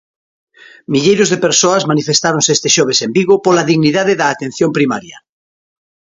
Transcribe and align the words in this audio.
Milleiros 0.91 1.31
de 1.33 1.41
persoas 1.45 1.87
manifestáronse 1.91 2.51
este 2.57 2.69
xoves 2.75 2.99
en 3.05 3.11
Vigo 3.17 3.35
"pola 3.45 3.67
dignidade 3.71 4.13
da 4.19 4.27
Atención 4.29 4.69
Primaria". 4.77 5.17